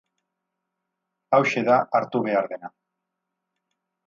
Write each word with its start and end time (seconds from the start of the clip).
Hauxe 1.37 1.61
da 1.69 1.77
hartu 2.01 2.23
behar 2.29 2.49
dena. 2.55 2.73